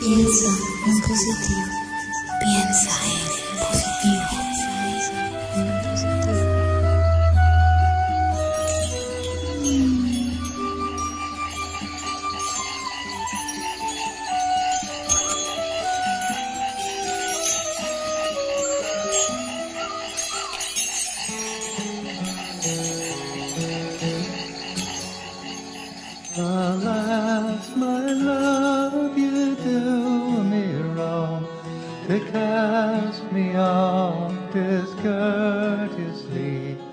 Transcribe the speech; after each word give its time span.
Piensa 0.00 0.48
en 0.86 1.00
positivo. 1.02 1.66
Piensa 2.40 2.90
en 3.04 3.20
positivo. 3.58 4.40
Alas, 26.38 27.76
my 27.76 28.12
love, 28.14 28.69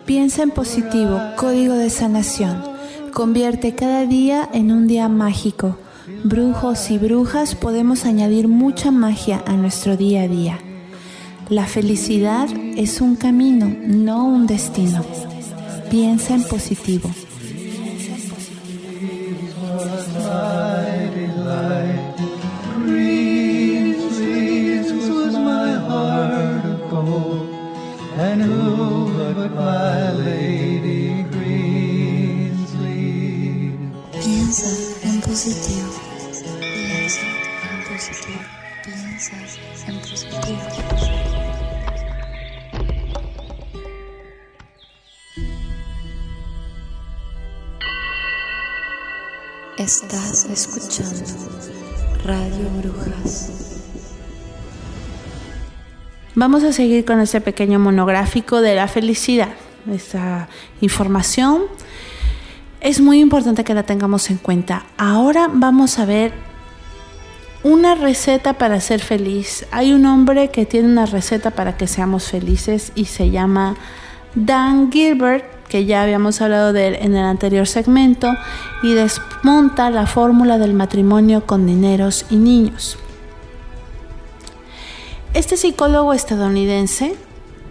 Piensa 0.06 0.44
en 0.44 0.52
positivo, 0.52 1.20
código 1.36 1.73
de 1.73 1.89
sanación. 1.89 2.64
Convierte 3.14 3.75
cada 3.75 4.06
día 4.06 4.50
en 4.53 4.72
un 4.72 4.88
día 4.88 5.09
mágico. 5.09 5.78
Brujos 6.23 6.89
y 6.92 6.97
brujas 6.97 7.56
podemos 7.56 8.06
añadir 8.06 8.47
mucha 8.47 8.92
magia 8.92 9.44
a 9.45 9.53
nuestro 9.53 9.97
día 9.97 10.23
a 10.23 10.28
día. 10.28 10.59
La 11.50 11.66
felicidad 11.66 12.47
es 12.75 13.02
un 13.02 13.16
camino, 13.16 13.73
no 13.86 14.25
un 14.25 14.47
destino. 14.47 15.03
Piensa 15.90 16.36
en 16.36 16.44
positivo. 16.44 17.09
Estás 49.78 50.45
escuchando 50.45 51.23
Radio 52.25 52.67
Brujas. 52.80 53.52
Vamos 56.34 56.64
a 56.64 56.73
seguir 56.73 57.06
con 57.06 57.19
este 57.19 57.42
pequeño 57.42 57.78
monográfico 57.78 58.61
de 58.61 58.73
la 58.73 58.88
felicidad. 58.88 59.50
Esta 59.94 60.50
información 60.81 61.66
es 62.81 63.00
muy 63.00 63.19
importante 63.19 63.63
que 63.63 63.75
la 63.75 63.84
tengamos 63.84 64.31
en 64.31 64.38
cuenta. 64.38 64.84
Ahora 64.97 65.47
vamos 65.53 66.00
a 66.00 66.06
ver 66.06 66.34
una 67.62 67.94
receta 67.94 68.53
para 68.53 68.81
ser 68.81 69.00
feliz. 69.00 69.68
Hay 69.69 69.94
un 69.94 70.07
hombre 70.07 70.50
que 70.50 70.66
tiene 70.66 70.88
una 70.88 71.06
receta 71.06 71.52
para 71.52 71.78
que 71.78 71.85
seamos 71.85 72.31
felices 72.31 72.91
y 72.96 73.06
se 73.06 73.29
llama 73.29 73.75
Dan 74.34 74.91
Gilbert, 74.91 75.46
que 75.69 75.85
ya 75.85 76.01
habíamos 76.03 76.41
hablado 76.41 76.73
de 76.73 76.88
él 76.88 76.97
en 77.00 77.16
el 77.16 77.25
anterior 77.25 77.67
segmento, 77.67 78.33
y 78.83 78.94
desmonta 78.94 79.89
la 79.89 80.07
fórmula 80.07 80.57
del 80.57 80.73
matrimonio 80.73 81.45
con 81.45 81.66
dineros 81.66 82.25
y 82.29 82.38
niños. 82.38 82.97
Este 85.33 85.57
psicólogo 85.57 86.13
estadounidense 86.13 87.16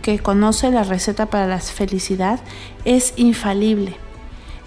que 0.02 0.18
conoce 0.18 0.70
la 0.70 0.84
receta 0.84 1.26
para 1.26 1.46
la 1.46 1.58
felicidad 1.58 2.38
es 2.84 3.12
infalible. 3.16 3.96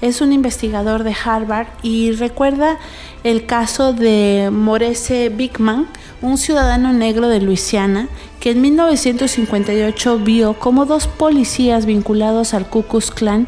Es 0.01 0.21
un 0.21 0.31
investigador 0.31 1.03
de 1.03 1.13
Harvard 1.25 1.67
y 1.83 2.11
recuerda 2.13 2.77
el 3.23 3.45
caso 3.45 3.91
de 3.91 4.49
Maurice 4.51 5.29
Bigman, 5.29 5.87
un 6.21 6.37
ciudadano 6.37 6.93
negro 6.93 7.27
de 7.27 7.41
Luisiana 7.41 8.07
que 8.39 8.51
en 8.51 8.61
1958 8.61 10.19
vio 10.19 10.53
cómo 10.53 10.85
dos 10.85 11.07
policías 11.07 11.85
vinculados 11.85 12.53
al 12.53 12.69
Ku 12.69 12.83
Klux 12.83 13.11
Klan 13.11 13.47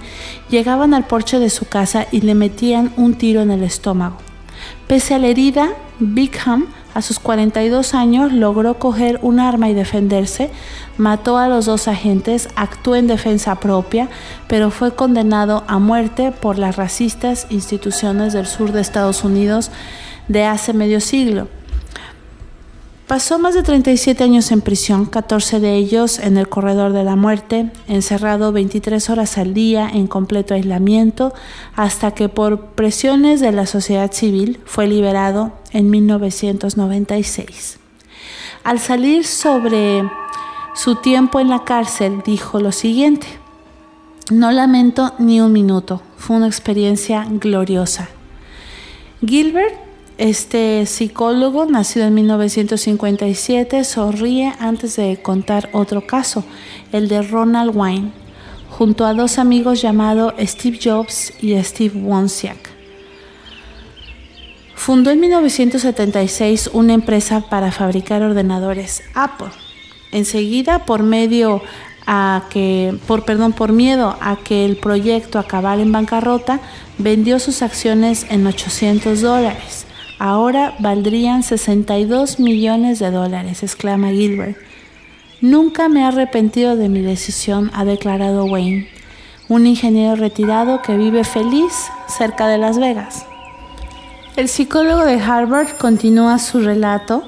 llegaban 0.50 0.94
al 0.94 1.06
porche 1.06 1.40
de 1.40 1.50
su 1.50 1.66
casa 1.66 2.08
y 2.12 2.22
le 2.22 2.36
metían 2.36 2.92
un 2.98 3.14
tiro 3.14 3.42
en 3.42 3.52
el 3.52 3.64
estómago. 3.64 4.18
Pese 4.88 5.16
a 5.16 5.20
la 5.20 5.28
herida, 5.28 5.70
Bigham 6.00 6.68
a 6.94 7.02
sus 7.02 7.20
42 7.20 7.94
años 7.94 8.32
logró 8.32 8.80
coger 8.80 9.20
un 9.22 9.40
arma 9.40 9.70
y 9.70 9.74
defenderse, 9.74 10.52
mató 10.98 11.38
a 11.38 11.48
los 11.48 11.66
dos 11.66 11.88
agentes, 11.88 12.50
actuó 12.56 12.96
en 12.96 13.08
defensa 13.08 13.56
propia, 13.56 14.10
pero 14.48 14.72
fue 14.72 14.94
condenado 14.96 15.64
a 15.68 15.80
muerte 15.80 16.32
por 16.32 16.58
las 16.58 16.76
racistas 16.76 17.48
instituciones 17.50 18.34
del 18.34 18.46
sur 18.46 18.72
de 18.72 18.82
Estados 18.82 19.24
Unidos 19.24 19.72
de 20.28 20.46
hace 20.46 20.74
medio 20.74 21.00
siglo. 21.00 21.48
Pasó 23.12 23.40
más 23.40 23.56
de 23.56 23.62
37 23.62 24.24
años 24.24 24.54
en 24.54 24.62
prisión, 24.62 25.06
14 25.06 25.60
de 25.60 25.76
ellos 25.76 26.18
en 26.18 26.38
el 26.38 26.48
corredor 26.48 26.94
de 26.94 27.04
la 27.04 27.18
muerte, 27.18 27.70
encerrado 27.90 28.54
23 28.54 29.10
horas 29.10 29.38
al 29.38 29.54
día 29.54 29.90
en 29.90 30.08
completo 30.08 30.54
aislamiento, 30.54 31.34
hasta 31.76 32.12
que 32.12 32.30
por 32.30 32.68
presiones 32.68 33.42
de 33.42 33.52
la 33.52 33.66
sociedad 33.66 34.14
civil 34.14 34.62
fue 34.64 34.88
liberado 34.88 35.52
en 35.74 35.90
1996. 35.90 37.80
Al 38.64 38.80
salir 38.80 39.26
sobre 39.26 40.10
su 40.74 40.96
tiempo 40.96 41.42
en 41.42 41.50
la 41.50 41.66
cárcel, 41.66 42.22
dijo 42.26 42.62
lo 42.62 42.72
siguiente, 42.72 43.28
no 44.32 44.54
lamento 44.54 45.16
ni 45.20 45.42
un 45.42 45.52
minuto, 45.52 46.02
fue 46.16 46.38
una 46.38 46.48
experiencia 46.48 47.28
gloriosa. 47.30 48.08
Gilbert 49.20 49.91
este 50.22 50.86
psicólogo, 50.86 51.66
nacido 51.66 52.06
en 52.06 52.14
1957, 52.14 53.84
sonríe 53.84 54.54
antes 54.60 54.96
de 54.96 55.20
contar 55.20 55.70
otro 55.74 56.06
caso, 56.06 56.46
el 56.92 57.08
de 57.08 57.24
Ronald 57.24 57.76
Wayne, 57.76 58.12
junto 58.70 59.08
a 59.08 59.16
dos 59.16 59.40
amigos 59.40 59.82
llamados 59.82 60.36
Steve 60.40 60.80
Jobs 60.82 61.34
y 61.42 61.60
Steve 61.64 62.00
Wozniak. 62.00 62.70
Fundó 64.76 65.10
en 65.10 65.22
1976 65.22 66.70
una 66.72 66.94
empresa 66.94 67.50
para 67.50 67.72
fabricar 67.72 68.22
ordenadores 68.22 69.02
Apple. 69.16 69.50
Enseguida, 70.12 70.86
por 70.86 71.02
medio 71.02 71.64
a 72.06 72.44
que, 72.52 72.96
por 73.08 73.26
perdón, 73.26 73.54
por 73.54 73.72
miedo 73.72 74.16
a 74.22 74.36
que 74.36 74.66
el 74.66 74.78
proyecto 74.78 75.40
acabara 75.40 75.82
en 75.82 75.92
bancarrota, 75.92 76.60
vendió 77.00 77.40
sus 77.40 77.64
acciones 77.64 78.28
en 78.30 78.46
800 78.46 79.22
dólares. 79.22 79.88
Ahora 80.24 80.76
valdrían 80.78 81.42
62 81.42 82.40
millones 82.40 83.00
de 83.00 83.10
dólares, 83.10 83.64
exclama 83.64 84.12
Gilbert. 84.12 84.56
Nunca 85.42 85.90
me 85.90 86.02
he 86.02 86.04
arrepentido 86.04 86.76
de 86.76 86.90
mi 86.90 87.02
decisión, 87.02 87.72
ha 87.74 87.86
declarado 87.86 88.46
Wayne, 88.46 88.88
un 89.50 89.66
ingeniero 89.66 90.16
retirado 90.16 90.84
que 90.84 90.96
vive 90.96 91.24
feliz 91.24 91.74
cerca 92.08 92.48
de 92.48 92.60
Las 92.60 92.78
Vegas. 92.78 93.26
El 94.36 94.48
psicólogo 94.48 95.02
de 95.06 95.20
Harvard 95.20 95.70
continúa 95.80 96.38
su 96.38 96.60
relato 96.60 97.24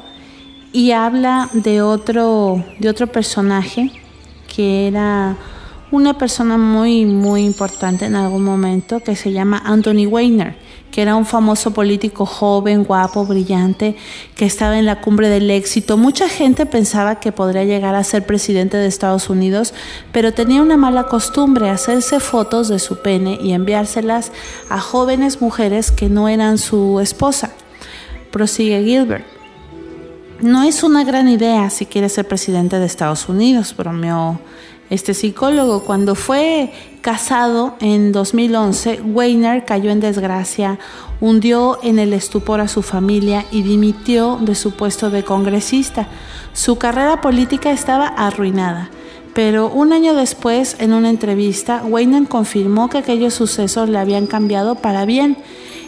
y 0.71 0.91
habla 0.91 1.50
de 1.51 1.81
otro, 1.81 2.63
de 2.77 2.89
otro 2.89 3.07
personaje 3.07 3.91
que 4.56 4.88
era 4.88 5.35
una 5.89 6.19
persona 6.19 6.59
muy, 6.59 7.06
muy 7.06 7.44
importante 7.44 8.06
en 8.06 8.15
algún 8.15 8.44
momento 8.44 9.00
que 9.00 9.15
se 9.15 9.31
llama 9.31 9.63
Anthony 9.65 10.06
Weiner, 10.06 10.62
que 10.94 11.01
era 11.01 11.16
un 11.16 11.25
famoso 11.25 11.74
político 11.74 12.28
joven, 12.28 12.84
guapo, 12.84 13.25
brillante, 13.25 13.95
que 14.36 14.45
estaba 14.45 14.78
en 14.78 14.86
la 14.86 15.01
cumbre 15.01 15.28
del 15.28 15.50
éxito. 15.50 15.98
Mucha 15.98 16.30
gente 16.30 16.68
pensaba 16.68 17.19
que 17.19 17.31
podría 17.31 17.63
llegar 17.63 17.95
a 17.95 18.04
ser 18.04 18.28
presidente 18.28 18.78
de 18.78 18.86
Estados 18.86 19.28
Unidos, 19.28 19.74
pero 20.12 20.36
tenía 20.36 20.62
una 20.62 20.78
mala 20.78 21.06
costumbre, 21.06 21.72
hacerse 21.72 22.19
fotos 22.19 22.68
de 22.68 22.78
su 22.78 23.01
pene 23.01 23.40
y 23.42 23.54
enviárselas 23.54 24.31
a 24.69 24.80
jóvenes 24.80 25.42
mujeres 25.42 25.90
que 25.90 26.10
no 26.10 26.30
eran 26.30 26.60
su 26.60 27.00
esposa. 27.00 27.50
Prosigue 28.30 28.84
Gilbert. 28.84 29.25
No 30.42 30.62
es 30.62 30.84
una 30.84 31.04
gran 31.04 31.28
idea 31.28 31.72
si 31.72 31.88
quiere 31.88 32.07
ser 32.07 32.28
presidente 32.28 32.78
de 32.78 32.86
Estados 32.86 33.28
Unidos, 33.30 33.75
bromeó 33.75 34.40
este 34.94 35.13
psicólogo. 35.13 35.84
Cuando 35.84 36.13
fue 36.16 36.72
casado 37.01 37.75
en 37.80 38.12
2011, 38.12 39.01
Weiner 39.01 39.66
cayó 39.66 39.90
en 39.90 40.00
desgracia, 40.00 40.78
hundió 41.19 41.80
en 41.81 41.98
el 41.98 42.13
estupor 42.13 42.62
a 42.62 42.68
su 42.68 42.84
familia 42.84 43.45
y 43.51 43.63
dimitió 43.63 44.38
de 44.40 44.56
su 44.56 44.72
puesto 44.72 45.10
de 45.10 45.24
congresista. 45.24 46.07
Su 46.54 46.78
carrera 46.78 47.22
política 47.22 47.72
estaba 47.72 48.07
arruinada. 48.07 48.90
Pero 49.34 49.68
un 49.69 49.94
año 49.94 50.13
después, 50.13 50.75
en 50.80 50.94
una 50.94 51.10
entrevista, 51.10 51.81
Weiner 51.84 52.28
confirmó 52.28 52.90
que 52.90 53.00
aquellos 53.00 53.34
sucesos 53.34 53.90
le 53.90 53.98
habían 53.98 54.28
cambiado 54.28 54.75
para 54.75 55.06
bien. 55.06 55.38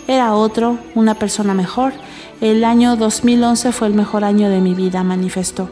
Era 0.07 0.34
otro, 0.34 0.80
una 0.96 1.13
persona 1.13 1.54
mejor. 1.54 1.94
El 2.42 2.63
año 2.63 2.96
2011 2.96 3.72
fue 3.72 3.88
el 3.88 3.94
mejor 3.94 4.24
año 4.24 4.50
de 4.50 4.62
mi 4.62 4.74
vida, 4.74 5.04
manifestó. 5.04 5.69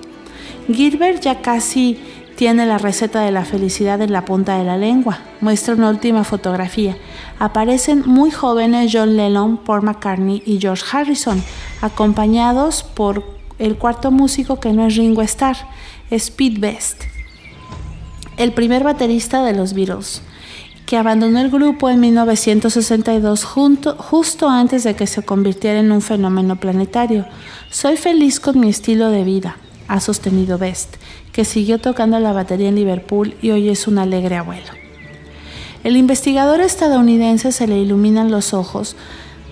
Gilbert 0.71 1.21
ya 1.21 1.41
casi 1.41 1.97
tiene 2.43 2.65
la 2.65 2.77
receta 2.77 3.21
de 3.21 3.31
la 3.31 3.45
felicidad 3.45 4.01
en 4.01 4.11
la 4.11 4.25
punta 4.25 4.57
de 4.57 4.65
la 4.65 4.75
lengua. 4.75 5.19
Muestra 5.39 5.75
una 5.75 5.89
última 5.89 6.25
fotografía. 6.25 6.97
Aparecen 7.39 8.03
muy 8.05 8.31
jóvenes 8.31 8.91
John 8.93 9.15
Lennon, 9.15 9.55
Paul 9.55 9.83
McCartney 9.83 10.43
y 10.45 10.59
George 10.59 10.83
Harrison, 10.91 11.41
acompañados 11.79 12.83
por 12.83 13.23
el 13.59 13.77
cuarto 13.77 14.11
músico 14.11 14.59
que 14.59 14.73
no 14.73 14.85
es 14.85 14.97
Ringo 14.97 15.21
Starr, 15.21 15.55
Speed 16.11 16.59
Best, 16.59 17.03
el 18.35 18.51
primer 18.51 18.83
baterista 18.83 19.41
de 19.45 19.53
los 19.53 19.71
Beatles, 19.71 20.21
que 20.85 20.97
abandonó 20.97 21.39
el 21.39 21.49
grupo 21.49 21.89
en 21.89 22.01
1962 22.01 23.45
justo 23.45 24.49
antes 24.49 24.83
de 24.83 24.97
que 24.97 25.07
se 25.07 25.23
convirtiera 25.23 25.79
en 25.79 25.93
un 25.93 26.01
fenómeno 26.01 26.57
planetario. 26.57 27.25
Soy 27.69 27.95
feliz 27.95 28.41
con 28.41 28.59
mi 28.59 28.67
estilo 28.67 29.11
de 29.11 29.23
vida, 29.23 29.55
ha 29.87 29.99
sostenido 29.99 30.57
Best 30.57 30.95
que 31.31 31.45
siguió 31.45 31.79
tocando 31.79 32.19
la 32.19 32.33
batería 32.33 32.69
en 32.69 32.75
Liverpool 32.75 33.35
y 33.41 33.51
hoy 33.51 33.69
es 33.69 33.87
un 33.87 33.97
alegre 33.97 34.37
abuelo. 34.37 34.69
El 35.83 35.97
investigador 35.97 36.61
estadounidense 36.61 37.51
se 37.51 37.67
le 37.67 37.77
iluminan 37.77 38.31
los 38.31 38.53
ojos 38.53 38.95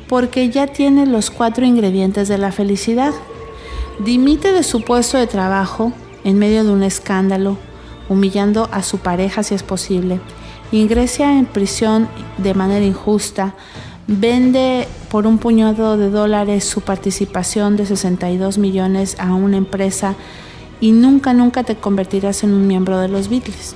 porque 0.08 0.50
ya 0.50 0.68
tiene 0.68 1.06
los 1.06 1.32
cuatro 1.32 1.66
ingredientes 1.66 2.28
de 2.28 2.38
la 2.38 2.52
felicidad. 2.52 3.14
Dimite 4.00 4.52
de 4.52 4.64
su 4.64 4.82
puesto 4.82 5.18
de 5.18 5.28
trabajo 5.28 5.94
en 6.24 6.38
medio 6.38 6.64
de 6.64 6.72
un 6.72 6.84
escándalo, 6.84 7.58
humillando 8.10 8.70
a 8.72 8.84
su 8.84 9.00
pareja 9.00 9.44
si 9.44 9.56
es 9.56 9.64
posible. 9.64 10.20
Ingresa 10.72 11.38
en 11.38 11.46
prisión 11.46 12.08
de 12.38 12.54
manera 12.54 12.86
injusta, 12.86 13.56
vende 14.12 14.90
por 15.10 15.26
un 15.26 15.38
puñado 15.38 15.96
de 15.96 16.10
dólares 16.10 16.66
su 16.66 16.82
participación 16.82 17.78
de 17.78 17.86
62 17.86 18.58
millones 18.58 19.16
a 19.20 19.34
una 19.34 19.56
empresa 19.56 20.16
y 20.82 20.92
nunca, 20.92 21.34
nunca 21.34 21.64
te 21.64 21.78
convertirás 21.78 22.44
en 22.44 22.54
un 22.54 22.68
miembro 22.68 23.00
de 23.00 23.08
los 23.08 23.30
Beatles. 23.30 23.76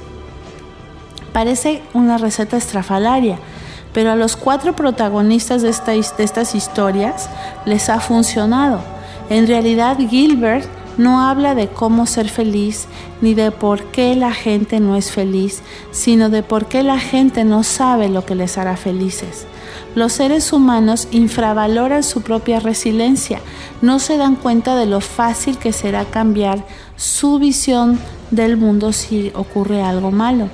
Parece 1.31 1.81
una 1.93 2.17
receta 2.17 2.57
estrafalaria, 2.57 3.39
pero 3.93 4.11
a 4.11 4.15
los 4.15 4.35
cuatro 4.35 4.75
protagonistas 4.75 5.61
de, 5.61 5.69
de 5.69 6.23
estas 6.23 6.53
historias 6.53 7.29
les 7.65 7.89
ha 7.89 8.01
funcionado. 8.01 8.81
En 9.29 9.47
realidad, 9.47 9.97
Gilbert 9.97 10.67
no 10.97 11.21
habla 11.21 11.56
de 11.56 11.68
cómo 11.68 12.06
ser 12.06 12.30
feliz 12.30 12.88
ni 13.21 13.33
de 13.33 13.51
por 13.51 13.83
qué 13.86 14.15
la 14.15 14.33
gente 14.33 14.80
no 14.80 14.95
es 14.95 15.12
feliz, 15.12 15.62
sino 15.92 16.30
de 16.30 16.44
por 16.44 16.68
qué 16.68 16.83
la 16.83 17.00
gente 17.00 17.44
no 17.44 17.63
sabe 17.63 18.09
lo 18.09 18.25
que 18.25 18.36
les 18.36 18.57
hará 18.57 18.77
felices. 18.77 19.45
Los 19.95 20.13
seres 20.13 20.53
humanos 20.53 21.07
infravaloran 21.12 22.03
su 22.03 22.21
propia 22.21 22.59
resiliencia, 22.59 23.39
no 23.81 24.00
se 24.00 24.18
dan 24.18 24.36
cuenta 24.36 24.75
de 24.75 24.86
lo 24.86 25.01
fácil 25.01 25.57
que 25.57 25.74
será 25.74 26.06
cambiar 26.06 26.65
su 26.95 27.39
visión 27.39 28.00
del 28.31 28.57
mundo 28.57 28.94
si 28.94 29.31
ocurre 29.36 29.81
algo 29.81 30.12
malo. 30.12 30.50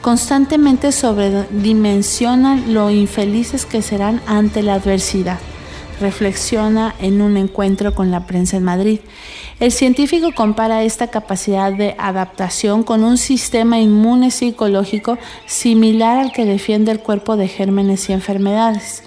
Constantemente 0.00 0.90
sobredimensionan 0.90 2.74
lo 2.74 2.90
infelices 2.90 3.66
que 3.66 3.82
serán 3.82 4.20
ante 4.26 4.62
la 4.62 4.74
adversidad 4.74 5.38
reflexiona 6.02 6.94
en 6.98 7.22
un 7.22 7.38
encuentro 7.38 7.94
con 7.94 8.10
la 8.10 8.26
prensa 8.26 8.58
en 8.58 8.64
Madrid. 8.64 9.00
El 9.60 9.72
científico 9.72 10.32
compara 10.34 10.82
esta 10.82 11.06
capacidad 11.06 11.72
de 11.72 11.94
adaptación 11.98 12.82
con 12.82 13.04
un 13.04 13.16
sistema 13.16 13.78
inmune 13.78 14.30
psicológico 14.30 15.16
similar 15.46 16.18
al 16.18 16.32
que 16.32 16.44
defiende 16.44 16.92
el 16.92 17.00
cuerpo 17.00 17.38
de 17.38 17.48
gérmenes 17.48 18.10
y 18.10 18.12
enfermedades. 18.12 19.04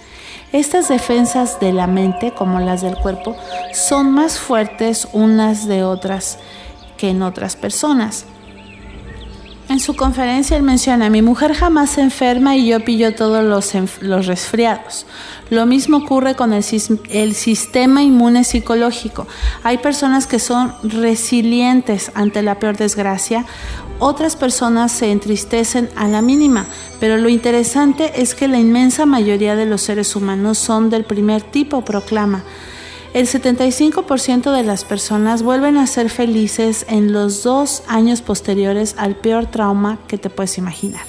Estas 0.52 0.88
defensas 0.88 1.60
de 1.60 1.74
la 1.74 1.86
mente, 1.86 2.32
como 2.32 2.60
las 2.60 2.82
del 2.82 2.96
cuerpo, 2.96 3.36
son 3.74 4.12
más 4.12 4.40
fuertes 4.40 5.08
unas 5.12 5.68
de 5.68 5.84
otras 5.84 6.40
que 6.98 7.10
en 7.10 7.22
otras 7.22 7.56
personas. 7.56 8.26
En 9.68 9.80
su 9.80 9.96
conferencia 9.96 10.56
él 10.56 10.62
menciona, 10.62 11.10
mi 11.10 11.24
mujer 11.24 11.54
jamás 11.54 11.90
se 11.90 12.02
enferma 12.02 12.56
y 12.56 12.68
yo 12.68 12.86
pillo 12.86 13.16
todos 13.16 13.44
los, 13.44 13.74
los 14.02 14.28
resfriados. 14.28 15.08
Lo 15.50 15.66
mismo 15.66 15.98
ocurre 15.98 16.36
con 16.36 16.54
el, 16.54 16.64
el, 17.10 17.34
sistema 17.34 18.04
inmune 18.04 18.44
psicológico. 18.44 19.26
Hay 19.64 19.80
personas 19.80 20.28
que 20.28 20.38
son 20.38 20.72
resilientes 20.84 22.12
ante 22.14 22.44
la 22.44 22.60
peor 22.60 22.78
desgracia, 22.78 23.46
otras 23.98 24.36
personas 24.36 24.92
se 24.92 25.10
entristecen 25.10 25.90
a 25.96 26.08
la 26.08 26.22
mínima, 26.22 26.68
pero 27.00 27.18
lo 27.18 27.30
interesante 27.30 28.22
es 28.22 28.36
que 28.36 28.48
la 28.48 28.60
inmensa 28.60 29.08
mayoría 29.08 29.56
de 29.56 29.66
los 29.66 29.82
seres 29.82 30.16
humanos 30.16 30.60
son 30.60 30.92
del 30.92 31.06
primer 31.06 31.42
tipo, 31.42 31.84
proclama 31.84 32.44
el 33.16 33.28
75% 33.28 34.52
de 34.52 34.64
las 34.64 34.84
personas 34.84 35.42
vuelven 35.42 35.78
a 35.78 35.88
ser 35.88 36.10
felices 36.10 36.86
en 36.90 37.14
los 37.14 37.44
dos 37.44 37.82
años 37.88 38.22
posteriores 38.22 38.94
al 38.98 39.16
peor 39.16 39.46
trauma 39.46 40.00
que 40.10 40.18
te 40.18 40.30
puedes 40.30 40.58
imaginar. 40.58 41.06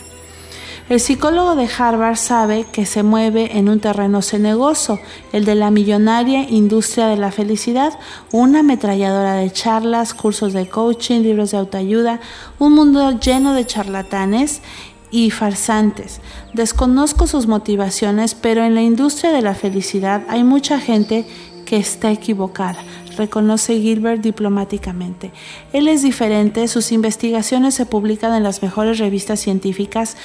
El 0.88 1.00
psicólogo 1.00 1.56
de 1.56 1.68
Harvard 1.76 2.14
sabe 2.14 2.64
que 2.70 2.86
se 2.86 3.02
mueve 3.02 3.58
en 3.58 3.68
un 3.68 3.80
terreno 3.80 4.22
cenegoso, 4.22 5.00
el 5.32 5.44
de 5.44 5.56
la 5.56 5.72
millonaria 5.72 6.48
industria 6.48 7.08
de 7.08 7.16
la 7.16 7.32
felicidad, 7.32 7.98
una 8.30 8.60
ametralladora 8.60 9.34
de 9.34 9.50
charlas, 9.50 10.14
cursos 10.14 10.52
de 10.52 10.68
coaching, 10.68 11.22
libros 11.22 11.50
de 11.50 11.56
autoayuda, 11.56 12.20
un 12.60 12.72
mundo 12.74 13.18
lleno 13.18 13.52
de 13.52 13.66
charlatanes 13.66 14.62
y 15.10 15.30
farsantes. 15.30 16.20
Desconozco 16.52 17.26
sus 17.26 17.46
motivaciones, 17.46 18.34
pero 18.34 18.64
en 18.64 18.74
la 18.74 18.82
industria 18.82 19.32
de 19.32 19.42
la 19.42 19.54
felicidad 19.54 20.22
hay 20.28 20.44
mucha 20.44 20.78
gente 20.78 21.26
que 21.66 21.76
está 21.76 22.10
equivocada, 22.10 22.78
reconoce 23.18 23.78
Gilbert 23.78 24.22
diplomáticamente. 24.22 25.32
Él 25.74 25.88
es 25.88 26.02
diferente, 26.02 26.66
sus 26.68 26.92
investigaciones 26.92 27.74
se 27.74 27.84
publican 27.84 28.32
en 28.32 28.42
las 28.42 28.62
mejores 28.62 28.98
revistas 28.98 29.40
científicas. 29.40 30.16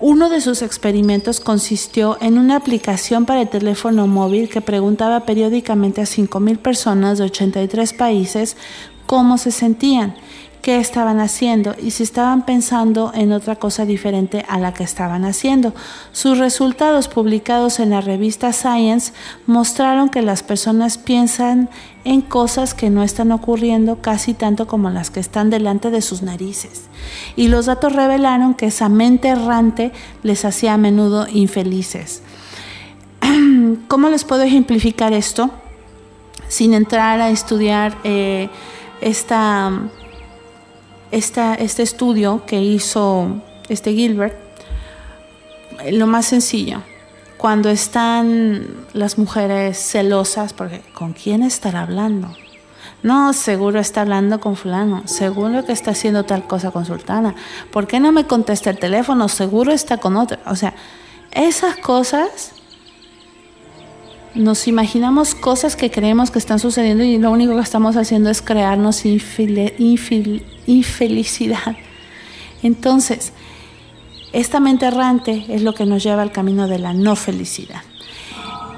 Uno 0.00 0.30
de 0.30 0.40
sus 0.40 0.62
experimentos 0.62 1.40
consistió 1.40 2.16
en 2.22 2.38
una 2.38 2.56
aplicación 2.56 3.26
para 3.26 3.42
el 3.42 3.48
teléfono 3.48 4.06
móvil 4.06 4.48
que 4.48 4.62
preguntaba 4.62 5.26
periódicamente 5.26 6.00
a 6.00 6.04
5.000 6.04 6.58
personas 6.58 7.18
de 7.18 7.24
83 7.24 7.92
países 7.92 8.56
cómo 9.06 9.38
se 9.38 9.50
sentían 9.50 10.14
qué 10.66 10.80
estaban 10.80 11.20
haciendo 11.20 11.76
y 11.80 11.92
si 11.92 12.02
estaban 12.02 12.44
pensando 12.44 13.12
en 13.14 13.30
otra 13.30 13.54
cosa 13.54 13.84
diferente 13.84 14.44
a 14.48 14.58
la 14.58 14.74
que 14.74 14.82
estaban 14.82 15.24
haciendo. 15.24 15.72
Sus 16.10 16.38
resultados 16.38 17.06
publicados 17.06 17.78
en 17.78 17.90
la 17.90 18.00
revista 18.00 18.52
Science 18.52 19.12
mostraron 19.46 20.08
que 20.08 20.22
las 20.22 20.42
personas 20.42 20.98
piensan 20.98 21.70
en 22.02 22.20
cosas 22.20 22.74
que 22.74 22.90
no 22.90 23.04
están 23.04 23.30
ocurriendo 23.30 24.02
casi 24.02 24.34
tanto 24.34 24.66
como 24.66 24.90
las 24.90 25.10
que 25.12 25.20
están 25.20 25.50
delante 25.50 25.92
de 25.92 26.02
sus 26.02 26.22
narices. 26.22 26.86
Y 27.36 27.46
los 27.46 27.66
datos 27.66 27.92
revelaron 27.92 28.54
que 28.54 28.66
esa 28.66 28.88
mente 28.88 29.28
errante 29.28 29.92
les 30.24 30.44
hacía 30.44 30.74
a 30.74 30.78
menudo 30.78 31.28
infelices. 31.28 32.22
¿Cómo 33.86 34.08
les 34.08 34.24
puedo 34.24 34.42
ejemplificar 34.42 35.12
esto? 35.12 35.48
Sin 36.48 36.74
entrar 36.74 37.20
a 37.20 37.30
estudiar 37.30 37.98
eh, 38.02 38.50
esta 39.00 39.70
este 41.10 41.82
estudio 41.82 42.44
que 42.46 42.60
hizo 42.60 43.42
este 43.68 43.92
Gilbert, 43.92 44.36
lo 45.90 46.06
más 46.06 46.26
sencillo, 46.26 46.82
cuando 47.36 47.68
están 47.68 48.66
las 48.92 49.18
mujeres 49.18 49.78
celosas, 49.78 50.52
porque 50.52 50.80
¿con 50.94 51.12
quién 51.12 51.42
estará 51.42 51.82
hablando? 51.82 52.30
No, 53.02 53.32
seguro 53.32 53.78
está 53.78 54.00
hablando 54.00 54.40
con 54.40 54.56
fulano, 54.56 55.06
seguro 55.06 55.64
que 55.64 55.72
está 55.72 55.92
haciendo 55.92 56.24
tal 56.24 56.46
cosa 56.46 56.70
con 56.70 56.84
sultana. 56.86 57.34
¿Por 57.70 57.86
qué 57.86 58.00
no 58.00 58.10
me 58.10 58.26
contesta 58.26 58.70
el 58.70 58.78
teléfono? 58.78 59.28
Seguro 59.28 59.70
está 59.70 59.98
con 59.98 60.16
otra. 60.16 60.40
O 60.46 60.56
sea, 60.56 60.74
esas 61.30 61.76
cosas 61.76 62.52
nos 64.36 64.68
imaginamos 64.68 65.34
cosas 65.34 65.76
que 65.76 65.90
creemos 65.90 66.30
que 66.30 66.38
están 66.38 66.58
sucediendo 66.58 67.02
y 67.02 67.18
lo 67.18 67.30
único 67.30 67.54
que 67.54 67.62
estamos 67.62 67.96
haciendo 67.96 68.30
es 68.30 68.42
crearnos 68.42 69.04
infelicidad. 70.66 71.76
Entonces, 72.62 73.32
esta 74.32 74.60
mente 74.60 74.86
errante 74.86 75.44
es 75.48 75.62
lo 75.62 75.74
que 75.74 75.86
nos 75.86 76.02
lleva 76.02 76.22
al 76.22 76.32
camino 76.32 76.68
de 76.68 76.78
la 76.78 76.92
no 76.92 77.16
felicidad. 77.16 77.82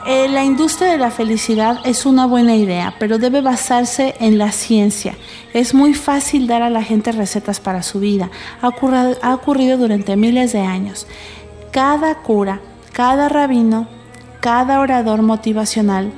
Eh, 0.06 0.28
la 0.28 0.44
industria 0.44 0.92
de 0.92 0.98
la 0.98 1.10
felicidad 1.10 1.80
es 1.84 2.06
una 2.06 2.24
buena 2.24 2.54
idea, 2.54 2.94
pero 2.98 3.18
debe 3.18 3.40
basarse 3.42 4.14
en 4.20 4.38
la 4.38 4.52
ciencia. 4.52 5.16
Es 5.52 5.74
muy 5.74 5.92
fácil 5.92 6.46
dar 6.46 6.62
a 6.62 6.70
la 6.70 6.82
gente 6.82 7.12
recetas 7.12 7.60
para 7.60 7.82
su 7.82 8.00
vida. 8.00 8.30
Ha 8.62 8.68
ocurrido, 8.68 9.18
ha 9.20 9.34
ocurrido 9.34 9.76
durante 9.76 10.16
miles 10.16 10.52
de 10.52 10.60
años. 10.60 11.06
Cada 11.72 12.22
cura, 12.22 12.60
cada 12.92 13.28
rabino, 13.28 13.97
cada 14.40 14.80
orador 14.80 15.22
motivacional, 15.22 16.10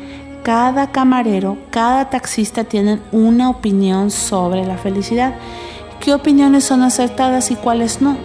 cada 0.43 0.91
camarero, 0.91 1.59
cada 1.71 2.11
taxista 2.11 2.65
tienen 2.65 3.01
una 3.13 3.51
opinión 3.51 4.11
sobre 4.11 4.67
la 4.67 4.79
felicidad. 4.79 5.35
¿Qué 6.01 6.15
opiniones 6.15 6.65
son 6.65 6.83
acertadas 6.83 7.51
y 7.51 7.57
cuáles 7.57 8.01
no? 8.01 8.17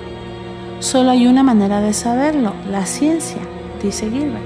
Solo 0.80 1.12
hay 1.12 1.28
una 1.28 1.44
manera 1.44 1.82
de 1.82 1.94
saberlo, 1.94 2.54
la 2.70 2.86
ciencia, 2.86 3.42
dice 3.82 4.10
Gilbert. 4.10 4.44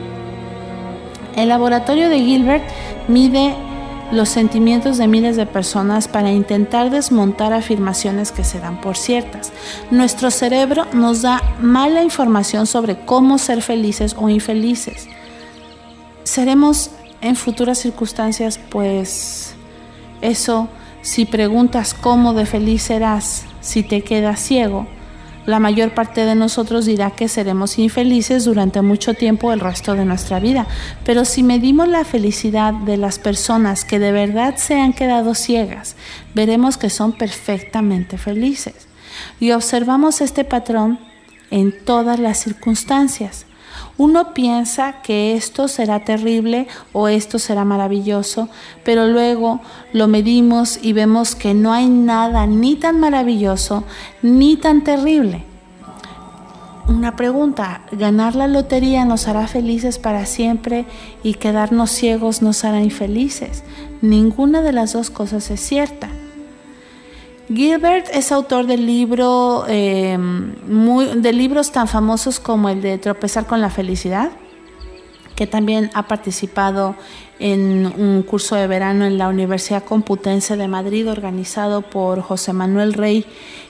El 1.35 1.49
laboratorio 1.49 2.09
de 2.09 2.19
Gilbert 2.19 2.63
mide 3.07 3.55
los 4.11 4.29
sentimientos 4.29 4.97
de 4.97 5.07
miles 5.07 5.35
de 5.35 5.45
personas 5.45 6.07
para 6.07 6.31
intentar 6.31 6.89
desmontar 6.89 7.53
afirmaciones 7.53 8.31
que 8.31 8.43
se 8.43 8.59
dan 8.59 8.81
por 8.81 8.97
ciertas. 8.97 9.51
Nuestro 9.91 10.31
cerebro 10.31 10.85
nos 10.93 11.21
da 11.21 11.41
mala 11.61 12.03
información 12.03 12.65
sobre 12.65 12.97
cómo 13.05 13.37
ser 13.37 13.61
felices 13.61 14.15
o 14.17 14.29
infelices. 14.29 15.07
Seremos 16.29 16.91
en 17.21 17.35
futuras 17.35 17.79
circunstancias, 17.79 18.59
pues 18.69 19.55
eso, 20.21 20.69
si 21.01 21.25
preguntas 21.25 21.95
cómo 21.95 22.35
de 22.35 22.45
feliz 22.45 22.83
serás 22.83 23.45
si 23.61 23.81
te 23.81 24.03
quedas 24.03 24.39
ciego, 24.39 24.85
la 25.47 25.59
mayor 25.59 25.95
parte 25.95 26.25
de 26.25 26.35
nosotros 26.35 26.85
dirá 26.85 27.09
que 27.09 27.27
seremos 27.27 27.79
infelices 27.79 28.45
durante 28.45 28.83
mucho 28.83 29.15
tiempo 29.15 29.51
el 29.51 29.59
resto 29.59 29.95
de 29.95 30.05
nuestra 30.05 30.39
vida. 30.39 30.67
Pero 31.03 31.25
si 31.25 31.41
medimos 31.41 31.87
la 31.87 32.05
felicidad 32.05 32.75
de 32.75 32.97
las 32.97 33.17
personas 33.17 33.83
que 33.83 33.97
de 33.97 34.11
verdad 34.11 34.55
se 34.57 34.79
han 34.79 34.93
quedado 34.93 35.33
ciegas, 35.33 35.95
veremos 36.35 36.77
que 36.77 36.91
son 36.91 37.13
perfectamente 37.13 38.19
felices. 38.19 38.87
Y 39.39 39.49
observamos 39.49 40.21
este 40.21 40.43
patrón 40.43 40.99
en 41.49 41.73
todas 41.83 42.19
las 42.19 42.37
circunstancias. 42.37 43.47
Uno 43.99 44.33
piensa 44.33 45.01
que 45.01 45.35
esto 45.35 45.67
será 45.67 46.05
terrible 46.05 46.67
o 46.93 47.09
esto 47.09 47.37
será 47.37 47.65
maravilloso, 47.65 48.47
pero 48.85 49.07
luego 49.07 49.59
lo 49.91 50.07
medimos 50.07 50.79
y 50.81 50.93
vemos 50.93 51.35
que 51.35 51.53
no 51.53 51.73
hay 51.73 51.89
nada 51.89 52.47
ni 52.47 52.77
tan 52.77 52.97
maravilloso 53.01 53.83
ni 54.21 54.55
tan 54.55 54.85
terrible. 54.85 55.43
Una 56.87 57.17
pregunta, 57.17 57.81
¿ganar 57.91 58.35
la 58.35 58.47
lotería 58.47 59.03
nos 59.03 59.27
hará 59.27 59.47
felices 59.47 59.99
para 59.99 60.25
siempre 60.25 60.85
y 61.21 61.33
quedarnos 61.33 61.91
ciegos 61.91 62.41
nos 62.41 62.63
hará 62.63 62.81
infelices? 62.81 63.65
Ninguna 64.01 64.61
de 64.61 64.71
las 64.71 64.93
dos 64.93 65.09
cosas 65.09 65.51
es 65.51 65.59
cierta. 65.59 66.09
Gilbert 67.53 68.07
es 68.13 68.31
autor 68.31 68.67
de, 68.67 68.77
libro, 68.77 69.65
em, 69.67 70.53
de 71.21 71.33
libros 71.33 71.71
tan 71.71 71.87
famosos 71.87 72.39
como 72.39 72.69
el 72.69 72.81
de 72.81 72.99
Tropezar 72.99 73.47
con 73.47 73.59
la 73.59 73.71
Felicidad, 73.71 74.31
que 75.35 75.47
también 75.47 75.89
ha 75.95 76.07
participado 76.07 76.95
en 77.39 77.91
un 77.97 78.21
curso 78.23 78.55
de 78.55 78.67
verano 78.67 79.05
en 79.05 79.17
la 79.17 79.29
Universidad 79.29 79.83
Computense 79.83 80.57
de 80.57 80.67
Madrid 80.67 81.09
organizado 81.09 81.81
por 81.81 82.21
José 82.21 82.53
Manuel 82.53 82.93
Rey 82.93 83.25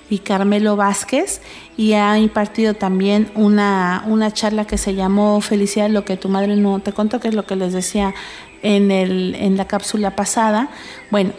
y 0.10 0.20
Carmelo 0.20 0.76
Vázquez 0.76 1.42
y 1.78 1.94
ha 1.94 2.18
impartido 2.18 2.74
también 2.74 3.32
una, 3.36 4.04
una 4.08 4.34
charla 4.34 4.66
que 4.66 4.78
se 4.78 4.96
llamó 4.96 5.40
Felicidad, 5.40 5.90
lo 5.90 6.04
que 6.04 6.18
tu 6.18 6.28
madre 6.28 6.56
no 6.58 6.80
te 6.80 6.92
contó, 6.92 7.20
que 7.20 7.30
es 7.30 7.36
lo 7.36 7.46
que 7.46 7.56
les 7.56 7.72
decía 7.72 8.14
en, 8.62 8.92
el, 8.92 9.36
en 9.36 9.56
la 9.56 9.66
cápsula 9.66 10.16
pasada. 10.16 10.70
Bueno, 11.12 11.32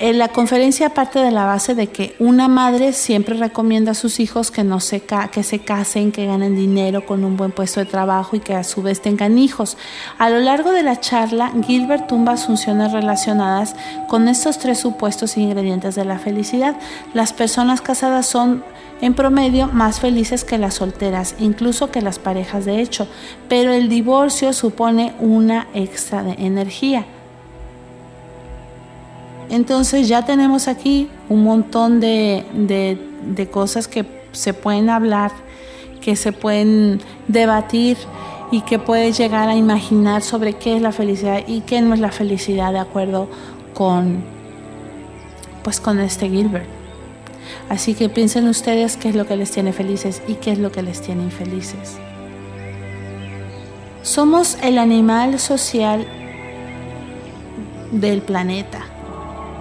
en 0.00 0.18
la 0.18 0.28
conferencia 0.28 0.94
parte 0.94 1.18
de 1.18 1.30
la 1.30 1.44
base 1.44 1.74
de 1.74 1.88
que 1.88 2.16
una 2.18 2.48
madre 2.48 2.94
siempre 2.94 3.34
recomienda 3.36 3.92
a 3.92 3.94
sus 3.94 4.18
hijos 4.18 4.50
que, 4.50 4.64
no 4.64 4.80
se, 4.80 5.02
que 5.30 5.42
se 5.42 5.58
casen, 5.58 6.10
que 6.10 6.24
ganen 6.24 6.56
dinero 6.56 7.04
con 7.04 7.22
un 7.22 7.36
buen 7.36 7.52
puesto 7.52 7.80
de 7.80 7.86
trabajo 7.86 8.34
y 8.34 8.40
que 8.40 8.54
a 8.54 8.64
su 8.64 8.80
vez 8.80 9.02
tengan 9.02 9.36
hijos. 9.36 9.76
A 10.16 10.30
lo 10.30 10.38
largo 10.38 10.72
de 10.72 10.82
la 10.82 10.98
charla, 11.00 11.52
Gilbert 11.66 12.06
tumba 12.06 12.38
funciones 12.38 12.92
relacionadas 12.92 13.76
con 14.08 14.26
estos 14.28 14.58
tres 14.58 14.78
supuestos 14.78 15.36
ingredientes 15.36 15.96
de 15.96 16.06
la 16.06 16.18
felicidad. 16.18 16.76
Las 17.12 17.34
personas 17.34 17.82
casadas 17.82 18.24
son 18.24 18.64
en 19.02 19.12
promedio 19.12 19.66
más 19.66 20.00
felices 20.00 20.44
que 20.44 20.56
las 20.56 20.74
solteras, 20.74 21.34
incluso 21.38 21.90
que 21.90 22.00
las 22.00 22.18
parejas 22.18 22.64
de 22.64 22.80
hecho, 22.80 23.06
pero 23.50 23.74
el 23.74 23.90
divorcio 23.90 24.54
supone 24.54 25.12
una 25.20 25.68
extra 25.74 26.22
de 26.22 26.32
energía. 26.38 27.04
Entonces 29.50 30.06
ya 30.06 30.24
tenemos 30.24 30.68
aquí 30.68 31.08
un 31.28 31.42
montón 31.42 31.98
de, 31.98 32.96
cosas 33.50 33.88
que 33.88 34.06
se 34.30 34.54
pueden 34.54 34.88
hablar, 34.88 35.32
que 36.00 36.14
se 36.14 36.32
pueden 36.32 37.00
debatir 37.26 37.96
y 38.52 38.60
que 38.60 38.78
puedes 38.78 39.18
llegar 39.18 39.48
a 39.48 39.56
imaginar 39.56 40.22
sobre 40.22 40.54
qué 40.54 40.76
es 40.76 40.82
la 40.82 40.92
felicidad 40.92 41.42
y 41.48 41.62
qué 41.62 41.82
no 41.82 41.94
es 41.94 42.00
la 42.00 42.12
felicidad 42.12 42.72
de 42.72 42.78
acuerdo 42.78 43.28
con 43.74 44.22
pues 45.64 45.80
con 45.80 45.98
este 45.98 46.28
Gilbert. 46.28 46.68
Así 47.68 47.94
que 47.94 48.08
piensen 48.08 48.48
ustedes 48.48 48.96
qué 48.96 49.08
es 49.08 49.16
lo 49.16 49.26
que 49.26 49.36
les 49.36 49.50
tiene 49.50 49.72
felices 49.72 50.22
y 50.28 50.34
qué 50.34 50.52
es 50.52 50.58
lo 50.58 50.70
que 50.70 50.82
les 50.82 51.02
tiene 51.02 51.24
infelices. 51.24 51.98
Somos 54.02 54.56
el 54.62 54.78
animal 54.78 55.38
social 55.40 56.06
del 57.90 58.22
planeta 58.22 58.86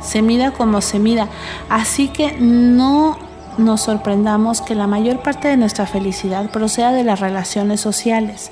se 0.02 0.22
mida 0.22 0.52
como 0.52 0.82
se 0.82 1.00
mida. 1.00 1.30
Así 1.70 2.10
que 2.10 2.34
no 2.40 3.18
nos 3.58 3.82
sorprendamos 3.82 4.62
que 4.62 4.76
la 4.76 4.88
mayor 4.88 5.22
parte 5.22 5.48
de 5.48 5.58
nuestra 5.58 5.86
felicidad 5.86 6.50
proceda 6.50 6.92
de 6.92 7.04
las 7.04 7.20
relaciones 7.20 7.82
sociales. 7.82 8.52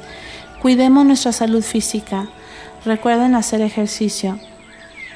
Cuidemos 0.61 1.05
nuestra 1.05 1.31
salud 1.31 1.63
física, 1.63 2.27
recuerden 2.83 3.35
hacer 3.35 3.61
ejercicio, 3.61 4.39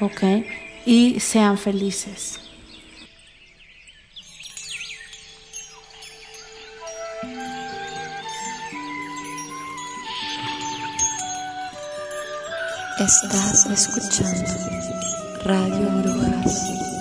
¿ok? 0.00 0.44
Y 0.86 1.20
sean 1.20 1.58
felices. 1.58 2.38
Estás 12.98 13.66
escuchando 13.66 15.11
Radio 15.44 15.90
Brujas. 15.90 16.91